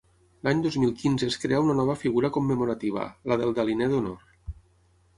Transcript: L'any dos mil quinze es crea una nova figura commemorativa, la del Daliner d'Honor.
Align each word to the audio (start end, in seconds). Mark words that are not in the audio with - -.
L'any 0.45 0.63
dos 0.63 0.77
mil 0.83 0.93
quinze 1.01 1.29
es 1.33 1.37
crea 1.43 1.61
una 1.67 1.77
nova 1.81 1.97
figura 2.05 2.33
commemorativa, 2.39 3.07
la 3.33 3.41
del 3.45 3.57
Daliner 3.61 3.95
d'Honor. 3.97 4.61